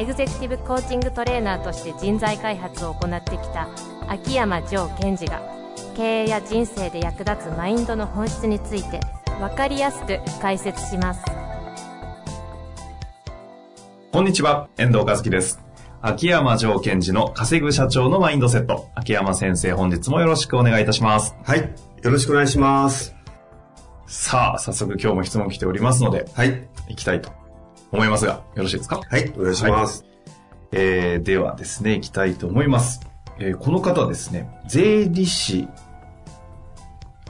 [0.00, 3.68] エグゼクティブコーチングトレーナーとして人材開発を行ってきた
[4.08, 5.42] 秋山城賢治が
[5.94, 8.98] 経営や人生で役立つマインドの本質について
[9.38, 11.22] 分かりやすく解説します
[14.10, 15.60] こんにちは、遠藤和樹です。
[16.00, 18.88] 秋山城賢治の稼ぐ社長のマインドセット。
[18.94, 21.36] 秋山先生、本日もよろしくお願いいたします。
[21.44, 21.60] はい。
[21.60, 23.14] よろしくお願いします。
[24.06, 26.66] さあ、早速今日も質問来ておりますので、はい。
[26.88, 27.39] 行きたいと
[27.92, 29.00] 思いますが、よろしいですか？
[29.08, 29.32] はい。
[29.36, 30.04] お願いします。
[30.72, 33.00] えー、ではですね、行きたいと思います。
[33.38, 35.68] えーこの方はですね、税理士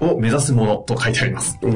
[0.01, 1.59] を目指すものと書いてあります。
[1.63, 1.67] え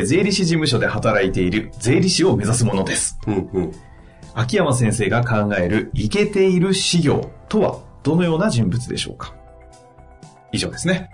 [0.00, 3.18] ー税理士事務所で働いている税理士を目指すものです。
[3.26, 3.72] うんうん。
[4.34, 9.34] 秋山先生が考えるイケている事業とはどのような人物でしょうか？
[10.52, 11.10] 以上ですね。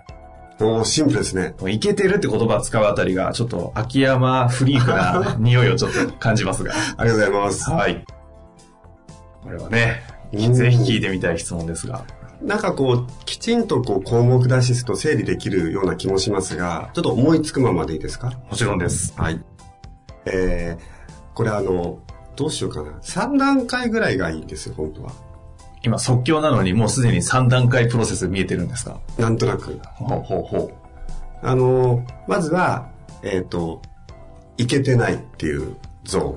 [0.62, 1.54] おーシンプルですね。
[1.68, 6.72] イケてるって言葉を使うあたりがちょっと秋山フリークな匂いをちょっと感じますが。
[6.96, 7.70] ありがとうございます。
[7.70, 8.04] はい。
[9.42, 10.02] これはね、
[10.32, 12.04] うんぜひ聞いてみたい質問ですが。
[12.40, 18.30] なんかこう、きちんとこう項目出しすると整理できるような気もしますが、ちょっと思いつくままでいいですか？
[18.50, 19.14] もちろんです。
[19.16, 19.40] はい。
[20.24, 20.82] えー、
[21.34, 22.00] これあの、
[22.34, 22.90] どうしようかな。
[23.02, 25.12] 3段階ぐらいがいいんですよ、本当は。
[25.84, 29.00] 今即興なのにもうすでに3段階プロセス見えてるんですか？
[29.18, 29.80] なんとなく。
[29.94, 30.72] ほうほうほ
[31.42, 32.88] あの、まずは、
[33.22, 33.82] えっ、と、
[34.56, 36.32] いけてないっていうゾーン。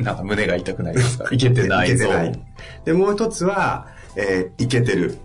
[0.00, 0.02] う。
[0.02, 1.28] なんか胸が痛くないですか？
[1.30, 2.40] いけてないぞいけてない。
[2.86, 5.18] で、もう一つは、えーいけてる。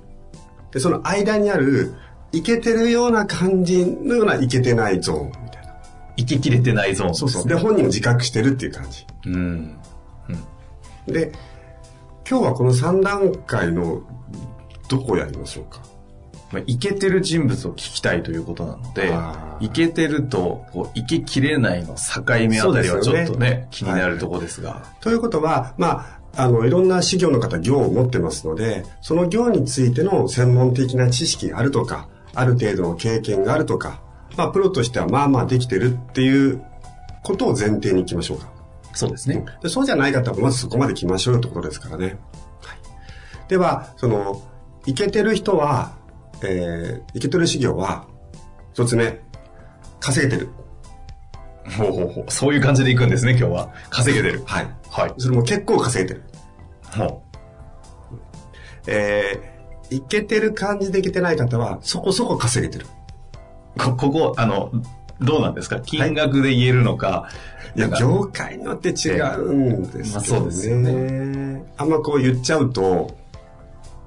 [0.71, 1.93] で、その間にある、
[2.33, 5.73] いけてるような感じのようないけてないゾーンみたいな。
[6.17, 7.15] いけきれてないゾーン。
[7.15, 7.47] そうそう。
[7.47, 9.05] で、本人も自覚してるっていう感じ。
[9.27, 9.77] うん。
[11.07, 11.31] で、
[12.29, 14.01] 今日はこの3段階の
[14.89, 15.79] どこをやりましょうか？
[16.51, 24.85] まあ、イケてる人物を聞きたいということなのであ、ーイケてると、こう、イケきれないの境目あたりはちょっとね、気になるところですが。
[25.01, 34.01] ということは、まあ、あの、いろんな事業の方、業を持ってますので、その業についての専門的な知識があるとか、ある程度の経験があるとか、
[34.37, 36.63] まあ、プロとしてはまあまあできてるっていう
[37.23, 38.56] ことを前提にいきましょうか。
[38.97, 39.45] そうですね。
[39.61, 42.17] でそうじゃない方はまずそこまで来ましょうよってことですからね。
[42.63, 44.41] はい、では、その、
[44.87, 45.95] いけてる人は、
[46.43, 48.07] えー、いけてる事業は、
[48.73, 49.19] 一つ目、
[49.99, 50.49] 稼げてる。
[51.77, 52.31] ほうほうほう。
[52.31, 53.73] そういう感じでいくんですね、今日は。
[53.91, 54.41] 稼げてる。
[54.47, 54.67] はい。
[54.89, 55.13] はい。
[55.19, 56.23] それも結構稼げてる。
[56.89, 57.21] ほ
[58.87, 62.87] えー、いけてる感じでいけてない方は、そこそこ稼げてる。
[63.75, 64.71] うこ、ここ、あの、
[65.19, 65.79] どうなんですか？
[65.79, 67.29] 金額で言えるのか。
[67.75, 70.11] いや、業界によって違うんですけどね。
[70.13, 70.75] まあそうですよ
[71.77, 73.15] あんまこう言っちゃうと、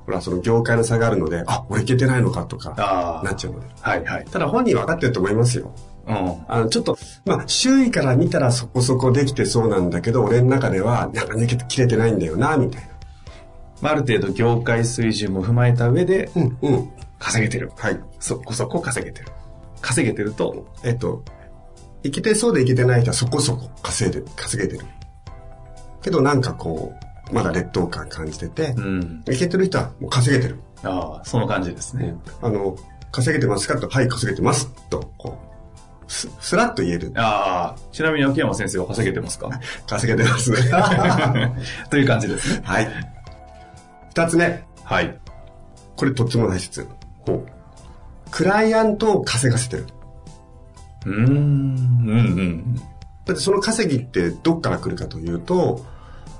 [0.06, 3.22] ほら、その業界の差があるので、あ、俺いけてないのかとか。
[3.24, 3.66] なっちゃうので。
[3.80, 4.24] はいはい。
[4.24, 5.72] ただ本人分かってると思いますよ。
[6.06, 6.34] うん。
[6.48, 12.88] あの、ちょっと、まあ、周囲から見たらそこそこできてそうなんだけど、俺の中では、なんか抜けて切れてないんだよな、みたいな。
[13.82, 16.90] まあ、ある程度業界水準も踏まえた上で、うん、うん。
[17.20, 17.70] 稼げてる。
[17.76, 18.00] はい。
[18.18, 19.28] そこそこ稼げてる。
[19.80, 21.24] 稼げてると、えっと、
[22.02, 24.84] いけてそうでいけてない人はそこそこ稼いで、稼げてる。
[26.02, 26.94] けどなんかこ
[27.30, 29.22] う、まだ劣等感感じててう、ん。
[29.30, 30.58] いけてる人はもう稼げてる。
[30.82, 32.14] ああ、その感じですね。
[32.42, 32.76] あの、
[33.12, 34.68] 稼げてますかと、はい、稼げてます。
[34.88, 35.38] と、こ
[36.08, 37.12] う、す、すらっと言える。
[37.16, 39.50] ああ、ちなみに秋山先生は稼げてますか？
[39.86, 40.52] 稼げてます。
[41.90, 42.62] という感じですね。
[42.64, 42.88] はい。
[44.10, 44.64] 二つ目。
[44.84, 45.18] はい。
[45.96, 46.88] これとっても大切。
[47.26, 47.46] ほう。
[48.30, 49.86] クライアントを稼がせてる。
[51.06, 52.76] うーん、うん、うん。
[53.24, 55.84] だってその稼ぎってどっから来るかというと、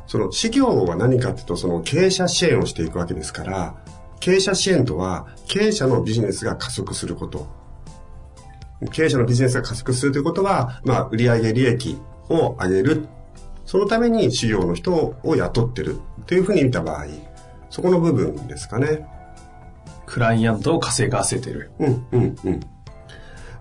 [0.07, 3.75] その事業は何かっていうと、その経営者支援をしていくわけですから、
[4.19, 7.47] 経営者支援とは経営者のビジネスが加速すること。
[8.93, 11.99] 経営者のビジネスが加速するということは、まあ、売上利益
[12.29, 13.07] を上げる。
[13.67, 14.93] そのために事業の人
[15.23, 17.07] を雇ってるというふうに見た場合、
[17.69, 19.07] そこの部分ですかね。
[20.11, 21.71] クライアントを稼がせてる。
[21.79, 22.61] うん、うん、うん。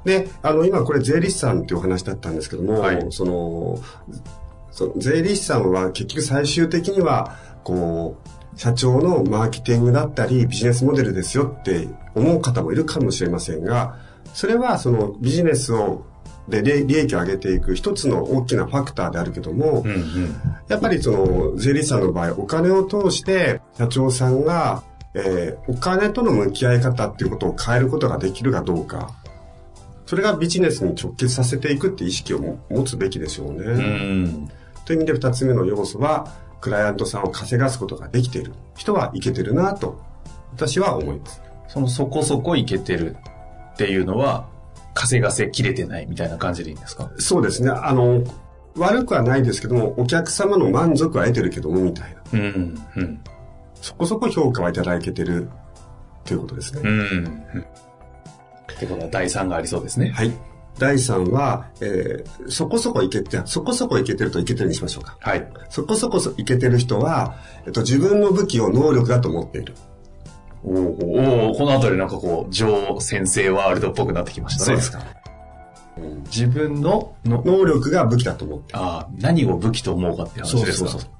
[0.03, 3.79] で、あの、今これ税理士さんっていうお話だったんですけども、はいその、
[4.71, 13.97] その税理士さんは結局最終的には、こう、社長のマーケティングだったりビジネスモデルですよって思う方もいるかもしれませんが、
[14.33, 16.05] それはそのビジネスを
[16.49, 20.35] で利利益を上げていく一つの大きなファクターであるけども、うんうん。
[20.67, 29.11] やっぱりその税理士さんの場合お金を通して社長さんがえーお金との向き合い方っていうことを変えることができるかどうか。
[30.05, 33.59] それがビジネスに直結させていくって意識をも持つべきでしょうね。
[33.59, 34.49] うん。
[34.85, 40.01] という意味で二つ目の要素は、クライアントさんを稼がすことができている人はいけてるなと、
[40.51, 41.41] 私は思います。
[41.67, 43.17] そのそこそこいけてる
[43.73, 44.47] っていうのは、
[44.95, 47.11] 稼がせきれてないみたいな感じでいいんですか？
[47.19, 47.69] そうですね。
[47.69, 48.23] あの、
[48.75, 52.21] 悪くはないですけども、お客様の満足は得てるけども、みたいな。
[52.33, 52.81] うん。
[52.95, 53.21] うん。
[53.81, 55.49] そこそこ評価はいただけてる
[56.25, 56.81] ということですね。
[56.83, 56.99] うん。
[56.99, 57.43] うん
[58.71, 60.11] ってことは第3がありそうですね。
[60.11, 60.31] はい。
[60.77, 65.17] 第3は、えーそこそこいけて、そこそこいけてるといけてるにしましょうか。
[65.19, 65.47] はい。
[65.69, 67.35] そこそこいけてる人は、
[67.65, 69.73] えっと、自分の武器を能力だと思っている。
[70.63, 74.77] おおこのあたりなんかこう、上先生ワールドっぽくなってきましたね。
[74.81, 75.19] か。
[76.25, 81.11] 自分のの能力が武器だと思ってああ、何を武器と思うかって話ですかそうそう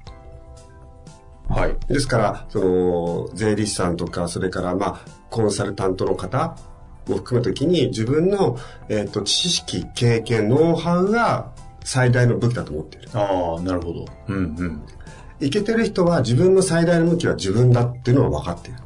[1.50, 1.76] はい。
[1.88, 5.00] ですから、その、税理士さんとか、それから、まあ、
[5.30, 6.56] コンサルタントの方
[7.08, 8.56] も含めたときに、自分の、
[8.88, 11.50] えっ、と、知識、経験、ノウハウが
[11.84, 13.08] 最大の武器だと思っている。
[13.14, 14.06] ああ、なるほど。
[14.28, 14.82] うんうん。
[15.40, 18.78] いけてる人は自分の最大の武器は自分だっていうのは分かっている。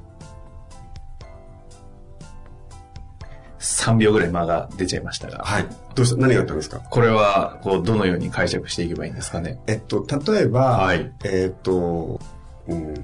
[3.58, 5.38] 3秒ぐらい間が出ちゃいましたが。
[5.44, 5.66] はい。
[5.94, 6.16] どうした？
[6.16, 6.78] 何があったんですか？
[6.78, 9.58] これは、こう、どのように解釈していけばいいんですかね？
[9.66, 12.20] えっと、例えば、はいえっと、
[12.68, 12.94] うん、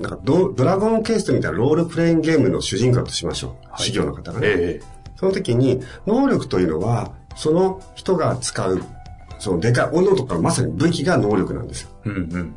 [0.00, 3.68] なんかド、ドラゴンケーストみたいなロールプレイングゲームの主人公だとしましょう。
[3.70, 4.46] はい修行の方がね。
[4.48, 8.82] ええその時に、能力というのは、その人が使う、
[9.38, 11.90] そのでかい斧とかまさに武器が能力なんですよ。
[12.04, 12.54] うん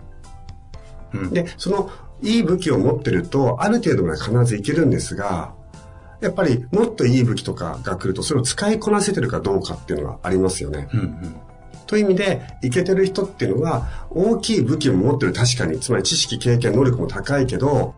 [1.13, 1.29] うん。
[1.31, 1.91] で、その
[2.21, 5.53] いい武器を持ってると、ある程度まで必ずいけるんですが、
[6.19, 10.89] やっぱりもっといい武器とかが来ると、それを使いこなせてるかどうかっていうのはありますよね。
[10.93, 11.35] うんうん。
[11.87, 17.95] という意味で、いけてる人っていうのは、大きい武器を持ってる確かに、つまり知識、経験、能力も高いけど、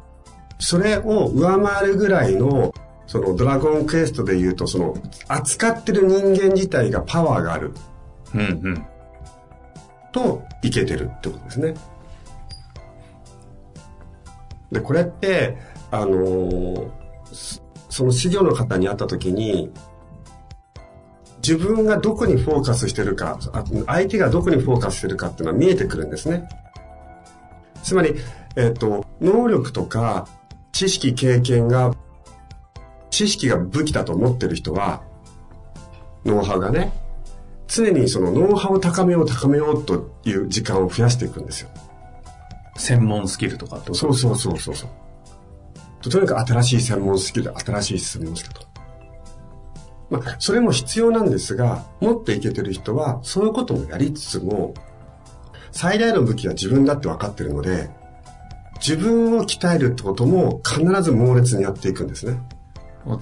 [0.59, 2.74] それを上回るぐらいの、
[3.07, 4.95] そのドラゴンクエストで言うと、その、
[5.27, 7.74] 扱ってる人間自体がパワーがある
[8.36, 8.86] うんうん。
[10.12, 11.74] と、いけてるってことですね。
[14.71, 15.57] で、これって、
[15.92, 16.89] あのー
[17.31, 19.71] そその資料の方に会った時に、
[21.41, 26.50] 自分がどこにフォーカスしてるか、あ相手がどこにフォーカスしてるかっていうのは見えてくるんですね。
[27.83, 28.15] つまり、
[28.56, 30.27] えっ、と、能力とか
[30.71, 31.95] 知識、経験が、
[33.09, 35.01] 知識が武器だと思ってる人は、
[36.25, 36.94] ノウハウがね、
[37.68, 41.69] 常にそのノウハウを高めよう高めようという時間を増やしていくんですよ。
[42.77, 44.89] 専門スキルとかってことそうそうそうそうそう。
[46.01, 48.69] ととにかく新しい専門スキル、新しい専門スキルと。
[50.09, 54.73] まあ、それも必要なんですが、もっといけてる人は、そういうこともやりつつも、
[55.71, 57.89] 最大の武器は自分だって分かってるので、
[58.75, 62.39] 自分を鍛えるってことも必ず猛烈にやっていくんですね。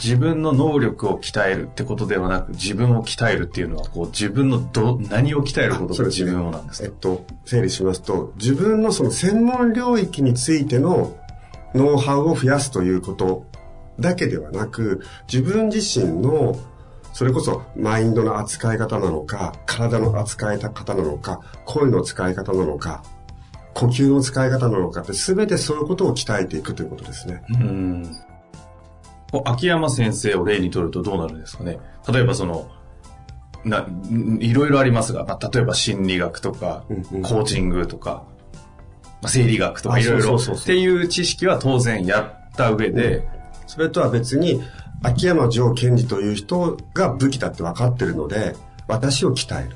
[0.02, 6.88] 自分の能力を鍛えるってことではなく、自分を鍛えるっていうのは、こう、自分のど、何を鍛えることが自分をなんですか？
[6.88, 11.16] えっと、整理しますと、自分のその専門領域についての
[11.76, 13.46] ノウハウを増やすということ
[14.00, 15.02] だけではなく、
[15.32, 16.58] 自分自身の、
[17.18, 23.02] それこそマインドの扱い方なのか、体の扱い方なのか、声の使い方なのか、
[23.74, 27.42] 呼吸の使い方なのかって全てそういうことを鍛えていくということですね。
[27.50, 28.16] うん。
[29.46, 32.70] 秋山先生を例にとるとどうなるんですかね例えばその、
[33.66, 38.28] な、んいろいろありますが、まあ、例えば心理学とか、うんうんコーチングとか、
[39.24, 43.28] まあ、生理学とかあいろいろっていう知識は当然やった上で、
[43.66, 44.62] それとは別に、
[45.04, 48.56] 秋山城賢治という人が武器だって分かってるので、
[48.88, 49.76] 私を鍛える。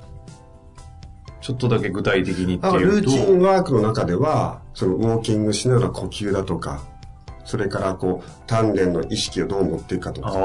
[1.41, 6.83] ちょっとだけ具体的にってあいうと、ルーチンワークの中では、そのウォーキングしながら呼吸だとか、
[7.45, 10.37] それからこう、丹田の意識をどう持っていくかとああ、か、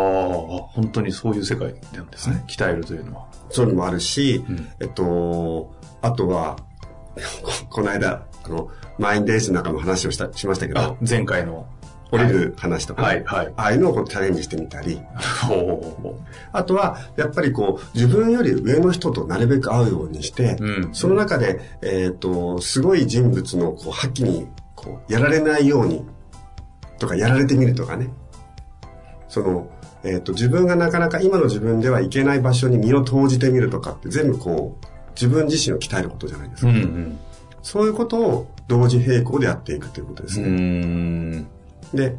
[0.72, 2.42] 本当にそういう世界なんですね。
[2.48, 3.26] 鍛えるというのは。
[3.50, 6.56] そういうのもあるし、うんえっと、あとは、
[7.42, 8.68] ここの間、あの、
[8.98, 11.66] 満員電車の中も話をしたしましたけあど、、前回の。
[12.16, 13.52] 降りる話とか、はい、はい。
[13.56, 15.00] ああいうのをこうチャレンジしてみたり、
[16.52, 20.94] あとは、やっぱりこう、自分より上の人となるべく会うようにして、ううん。
[20.94, 26.04] その中で、えっ、と、すごい人物の、こう、覇気に、こう、やられないように、
[26.98, 28.10] とか、やられてみるとかね。
[29.28, 29.70] その、
[30.04, 36.68] えっ、と、自分がなかなか今の自分では行けない場所に身を投じてみるとかって、全部こう、自分自身を鍛えることじゃないですか。
[36.68, 37.18] うんうん。
[37.62, 41.44] そういうことを同時並行でやっていくということですうね。
[41.92, 41.96] ん。
[41.96, 42.16] で、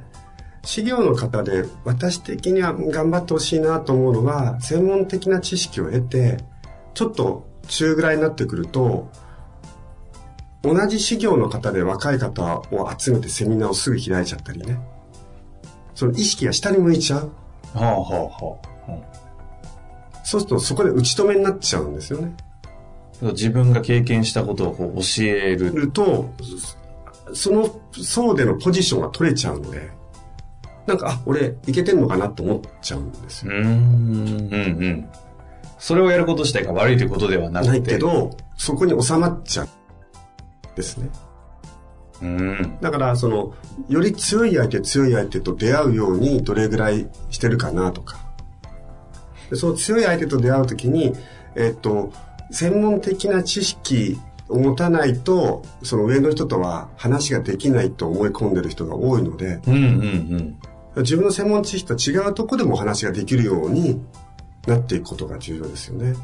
[0.63, 6.37] 資料の方で私的には頑張ってほしいなと思うのは、専門的な知識を得て、
[6.93, 9.09] ちょっと中ぐらいになってくると、
[10.63, 14.79] 同じ事業の方で若い方を集めてセミナーをすぐ開いちゃったりね。
[15.95, 17.31] その意識が下に向いちゃう。
[17.73, 18.91] はあはあはあ。
[18.91, 19.27] うん
[20.27, 22.35] そうするとそこで打ち止めになっちゃうんですよね。
[23.21, 25.71] 自分が経験したことをこう教える。
[25.71, 26.33] ると、
[27.33, 29.89] その層でのポジションが取れちゃうので、
[30.85, 33.51] なんか、あ、俺、いけてんのかなって思っちゃうんですよ。
[33.53, 33.65] うーん。
[33.65, 35.09] うんうん。
[35.77, 37.69] それをやること自体が悪いということではなくて。
[37.71, 37.97] ないけ。
[37.97, 39.67] ど、そこに収まっちゃう。
[40.75, 41.09] ですね。
[42.21, 42.77] うん。
[42.81, 43.53] だから、その、
[43.89, 48.27] より強い相手、強い相手と出会うようにどれぐらいしてるかなとか。
[49.49, 51.13] でその強い相手と出会うときに、
[51.55, 52.11] えっと、
[52.51, 59.79] 専門的な知識を持たないと、その上の人とは話ができないと思い込んでる人が多いので、うんうん
[60.95, 61.01] うん。
[61.01, 64.01] 自分の専門知識と違うとこでも話ができるように
[64.65, 66.15] なっていくことが重要ですよね。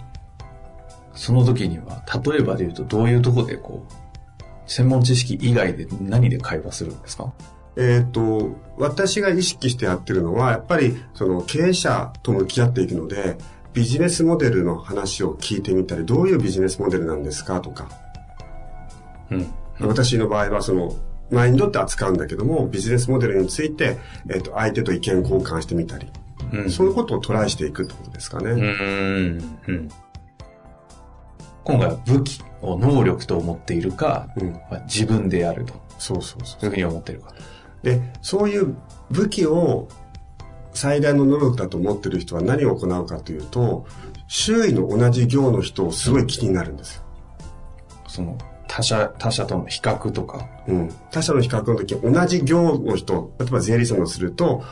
[1.13, 3.94] その時には、例えばで言うとどういうところでこう、
[4.65, 7.34] 専門知識以外で何で会話するんですか？
[7.75, 13.38] えっ、と、私が意識してやってるのは、やっぱり、その経営者と向き合っていくので、
[13.74, 17.89] ビジネスモデルの話を聞いてみたり、どういうビジネスモデルなんですかとか、
[19.80, 19.88] うん。
[19.88, 20.96] 私の場合は、その、
[21.32, 23.98] マインドって扱うんだけども、ビジネスモデルについて、
[24.30, 26.08] えっ、と、相手と意見交換してみたり、
[26.52, 26.70] うん。
[26.70, 28.52] そういうことをトライしていくってことですかね。
[28.52, 29.60] うーん。
[29.68, 29.90] うん。
[31.63, 35.74] 今回は武器を能力と思っているか、うんまあ自分でやると。
[35.98, 36.60] そうそうそう。
[36.60, 37.34] そういうふうに思っているか。
[37.84, 38.75] で、そういう
[39.12, 39.88] 武器を
[40.74, 43.86] 最大の能力だと思ってる人は何を行うかというと、
[44.28, 47.04] 周囲の同じ業の人をすごい気になるんですよ。
[48.08, 48.38] その、
[48.75, 50.50] 他者、他者との比較とか。
[50.68, 50.89] うん。
[51.12, 54.63] 他者の比較の時、同じ業の人、例えば税理士さんをすると、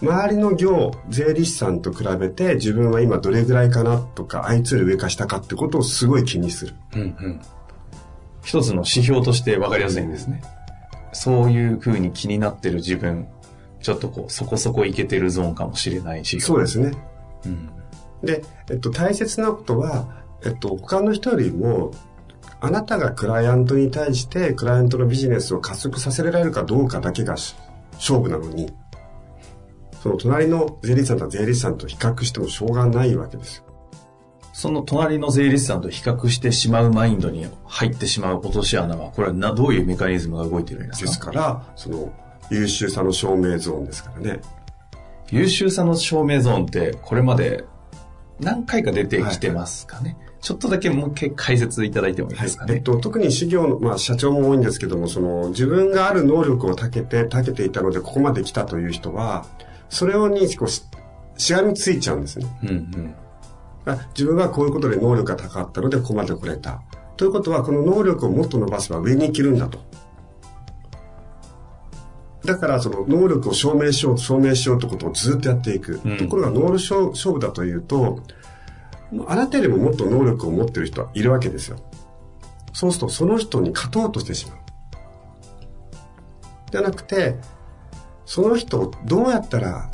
[0.00, 6.74] 周りの業、税理士さんと比べて自分は今どれぐらいかなとか、あいつより上か下かってことをすごい気にする。
[6.94, 7.40] うんうん。
[8.44, 10.40] 一つの指標として分かりやすいんですね。
[11.12, 13.26] そういうふうに気になってる自分、
[13.82, 16.40] ちょっとこう、そこそこいけてるゾーンかもしれないし。
[16.40, 16.92] そうですね。
[17.44, 17.70] うん。
[18.22, 21.90] で、えっと、大切なことは、えっと、他の人よりも、
[22.60, 27.54] あなたがクライアントに対して、クライアントのビジネスを加速させられるかどうかだけがし
[27.94, 28.72] 勝負なのに、
[30.02, 33.64] その隣の税理士さんと税理士さんと比較してもしょうがないわけですよ。
[34.52, 41.06] その隣の税理士さんと比較してしまうマインドに入ってしまう落とし穴は、これはなどういうメカニズムが動いているんですか？
[41.06, 42.12] ですから、その、
[42.50, 44.40] 優秀さの証明ゾーンですからね。
[45.30, 47.64] 優秀さの証明ゾーンって、これまで
[48.40, 50.16] 何回か出てきてますかね？
[50.46, 52.74] ちょっとだけもう一回解説いただいてもいいですかね。
[52.74, 59.44] えっと、特に事業の、まあ、社長も多いんですけども、その、自分がある能力をたけて、たけていたので、ここまで来たという人は、
[59.88, 60.84] それをに、こうし、
[61.36, 62.46] しがみついちゃうんですね。
[62.62, 63.14] うんうん。
[63.86, 66.80] あ自分はこういうことで能力が高かったので、ここまで来れた。
[67.16, 69.80] ということは、この能力をもっと伸ばせば上に行けるんだと。
[72.44, 76.00] だから、その能力を証明しよう、証明しようということをずっとやっていく。
[76.04, 78.20] うんところが、能力勝勝負だというと、
[79.26, 81.78] あなたよりももっと能力を持っている人はいるわけですよ。
[82.72, 84.58] そうすると、その人に勝とうとしてしまう。
[86.72, 87.36] じゃなくて、
[88.24, 89.90] その人をどうやったら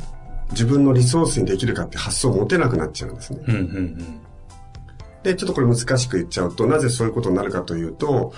[0.51, 3.39] 自分のリソースにできるかって発想を持てなくなっちゃうんですね。
[3.47, 4.21] うんうんうん。
[5.21, 8.33] で、ちょっとこれ難しく言っちゃうと、なぜそういうことになるかというと、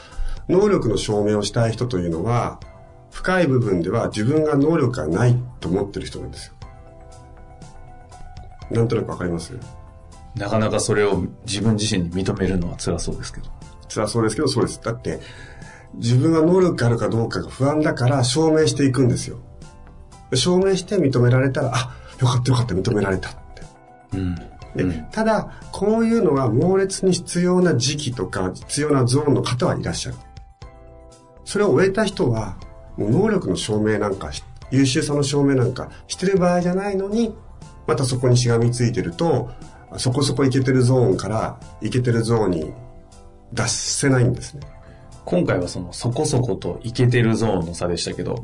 [0.47, 2.59] 能力の証明をしたい人というのは、
[3.09, 6.53] 深い部分では自分が能力がないと思ってる人なんですよ。
[8.69, 9.57] なんとなくわかります？
[10.35, 13.47] なかなかそれを自分自身に認めるのは辛そうですけど。
[13.87, 14.81] 辛そうですけど、そうです。
[14.81, 15.19] だって、
[15.95, 19.39] 自分が能力があるかどうかが不安だから証明していくんですよ。
[20.33, 23.61] 証明して認められたら、あ、よかったよかった認められたって。
[24.13, 24.35] うん。
[24.75, 30.17] でうんただ、こういうのが猛烈に必要な時期とか必要なゾーンの方はいらっしゃる。
[31.45, 32.57] それを終えた人は、
[32.97, 37.33] もう能力の証明なんかし、優秀さの証明なんかしてる場合じゃないのに、
[37.87, 39.49] またそこにしがみついてると、
[39.99, 42.73] そこそこいけてるゾーンからいけてるゾーンに
[43.53, 44.61] 脱せないんですね。
[45.25, 48.43] 今回はそのそこそこといけてるゾーンの差でしたけど、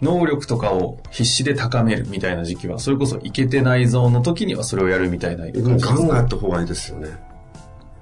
[0.00, 5.94] 能力とかを必死で高めるみたいな時期は、それこそいけてないゾーンの時にはそれをやるみたいな感じガンですか？
[5.96, 7.08] ガンやった方がいいですよね。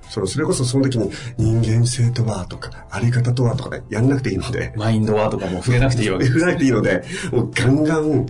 [0.08, 7.02] そのそれこそその時に人間性とはとか、あり方とはとかでやんなくていいので、マインドはとかも触れなくていいわけです 触れなくていいので、
[7.32, 8.26] もうガンガン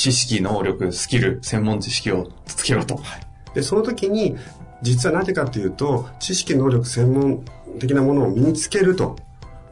[0.00, 3.02] 知識、能力、スキル、専門知識をつけろと。
[3.54, 4.34] で、その時に、
[4.80, 7.44] 実はなぜかというと、知識、能力、専門
[7.78, 9.16] 的なものを身につけると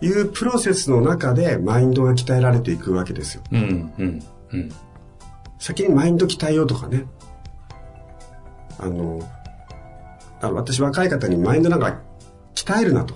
[0.02, 3.42] いうプロセスの中でマインドが鍛えられていくわけですよ。
[3.52, 4.72] うん、うん、うん。
[5.58, 7.06] 先にマインド鍛えようとかね。
[8.78, 9.26] あの、
[10.42, 12.02] あの私若い方にマインドなんか
[12.54, 13.14] 鍛えるなと。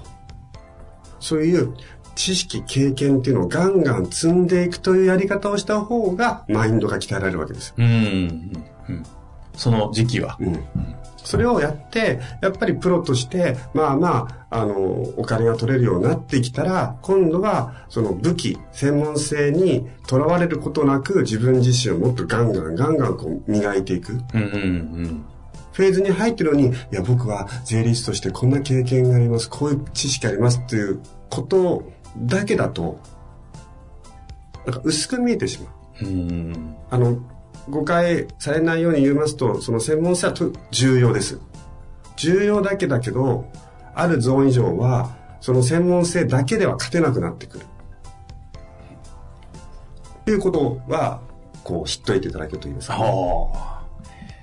[1.21, 1.75] そういう
[2.14, 7.75] 知識、経験っていうのをガンガン積んでいくというやり方をした方が、マインドが鍛えられるわけです。
[7.76, 7.87] うん。
[7.87, 8.66] うん。
[8.88, 9.02] うん
[9.57, 10.37] その時期は。
[10.40, 10.64] うん。
[11.19, 14.75] それをやって、やっぱりプロとして、まあまあ、あの、
[15.16, 24.12] お金が取れるようになってきたら、今度は、その武器、専門性にとらわれることなく、自分自身をもっとガンガンガンガンこう磨いていく。
[24.12, 24.47] うんうんう
[25.02, 25.25] ん。
[25.73, 31.00] フェーズに入ってるのに、いや、僕は税理士としてこんな経験があります、こういう知識ありますっていう
[31.31, 31.85] こと
[32.19, 32.99] だけだと、
[34.66, 35.71] なんか薄く見えてしま
[36.02, 36.04] う。
[36.04, 36.76] うん。
[36.90, 37.19] あの、
[37.69, 41.38] 誤解されないように言いますと、その専門性はと重要です。
[42.16, 43.47] 重要だけだけど、
[43.95, 47.66] あるゾーン以上は、その専門性だけでは勝てなくなってくる。
[50.25, 51.21] ということは、
[51.64, 53.04] こう、知っといていただけるといいですか、ね。
[53.04, 53.83] はあ。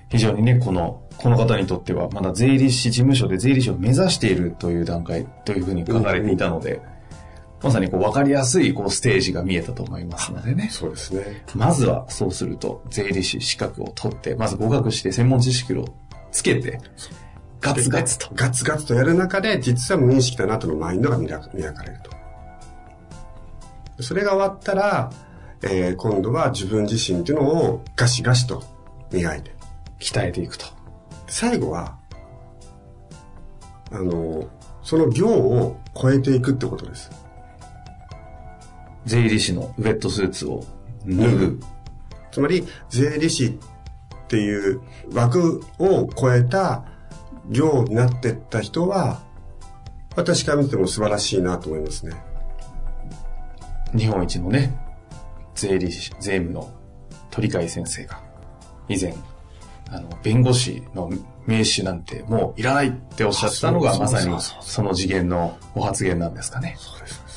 [0.09, 6.81] 非常にね、この、この方にとっては、まだ税理士事務所で税理士を目指しているという段階というふうに書かれていたので、
[7.61, 10.69] まさにこう分かりやすいこうステージが見えたと思いますのでね。
[10.71, 11.43] そうですね。
[11.55, 15.85] まずはそうすると、税理士資格を取って、まず合格して専門知識を
[16.31, 16.79] つけて、
[17.59, 18.29] ガツガツと。
[18.33, 21.49] ガツガツとやる中で、実は無意識だなとのマインドが磨か
[21.83, 21.99] れる
[23.97, 24.03] と。
[24.03, 25.11] それが終わったら、
[25.61, 28.63] えー今度は自分自身っていうのをガシガシと
[29.11, 29.59] 磨いて。
[29.99, 30.65] 鍛えていくと。
[31.27, 31.97] 最後は、
[33.91, 34.47] あの、
[34.81, 37.11] その行を超えていくってことです。
[39.05, 40.65] 税理士のウェットスーツを
[41.05, 41.59] 脱ぐ。
[42.31, 44.81] つまり、税理士っていう
[45.13, 46.85] 枠を超えた
[47.49, 49.21] 行になってった人は、
[50.15, 52.13] 私から見ても素晴らしいなと思いますね。
[53.95, 54.75] 日本一のね、
[55.55, 56.69] 税理士、税務の
[57.31, 58.21] 鳥飼先生が、
[58.87, 59.15] 以前、
[59.91, 61.09] あの、弁護士の
[61.47, 66.75] 名刺なんてもういらないっておっしゃったのが、まさにその次元のご発言なんですかね。
[66.77, 67.28] そうです。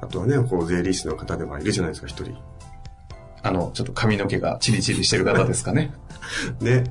[0.00, 2.36] あとはね、こう、税理士の方ではいるじゃないですか、一人。
[3.42, 5.92] あの、ちょっと髪の毛がチリチリしてる方ですかね。
[6.60, 6.84] ね。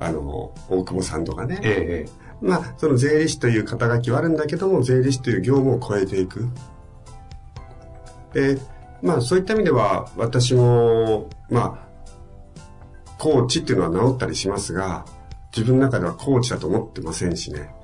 [0.00, 1.58] あの、大久保さんとかね。
[1.62, 6.48] ええまあ、その税理士という肩書きはあるんだけども、税理士という業務を超えていく。
[8.34, 8.58] で、
[9.00, 15.06] まあ、そういった意味では、私も、まあ、コーチっていうのは治ったりしますが、
[15.56, 17.74] 自分の中ではコーチだと思ってませんしね。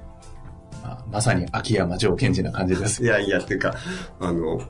[1.10, 3.02] まさに秋山城賢治な感じです。
[3.02, 3.74] いやいや、っていうか、
[4.20, 4.62] あの、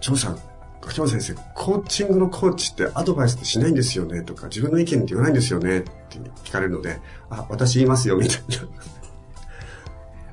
[0.00, 0.38] 張さん、
[0.82, 4.22] 秋山先生、コーチングのコーチってアドバイスってしないんですよね？
[4.22, 5.78] とか、自分の意見って言わないんですよね？
[5.78, 5.90] って
[6.44, 8.38] 聞かれるので、あ、私言いますよ、みたい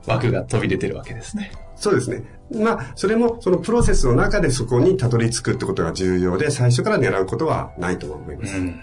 [0.08, 0.14] な。
[0.14, 1.52] 枠が飛び出てるわけですね。
[1.76, 2.24] そうですね。
[2.54, 8.58] まあ、それも、そのプロセスの中でそこにたどり着くってことが重要で、最初から狙うことはないと思います。
[8.58, 8.82] うん。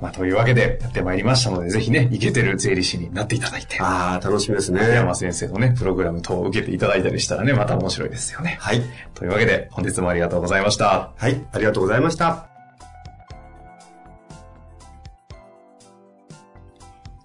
[0.00, 4.80] まあ、というわけでやってまいりましたので、ぜひね、イケてる税理士になっていただいて、ああ、楽しみですね。
[4.80, 8.58] 秋山先生のね、プログラム等を受けていただいたりしたらね、また面白いですよね。
[8.60, 8.82] はい。
[9.14, 11.10] というわけで、本日もありがとうございました。
[11.16, 12.46] はい、ありがとうございました。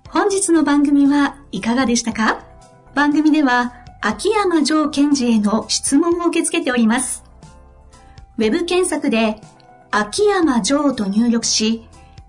[0.10, 2.46] 本日の番組はいかがでしたか？
[2.94, 7.24] 番組では秋山城賢治への質問を受け付けております。
[8.38, 9.42] ウェブ検索で
[9.90, 11.88] 秋山城と入力し、